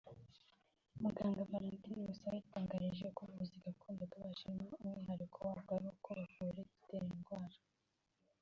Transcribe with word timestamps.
Muganga 1.01 1.47
Valentine 1.51 2.03
Musabe 2.07 2.35
yadutangarije 2.37 3.05
ko 3.15 3.19
ubuvuzi 3.23 3.55
Gakondo 3.65 4.01
bw’Abashinwa 4.09 4.73
umwihariko 4.81 5.37
wabwo 5.47 5.71
ari 5.77 5.85
uko 5.93 6.07
bavura 6.17 6.59
igitera 6.63 7.05
indwara 7.15 7.55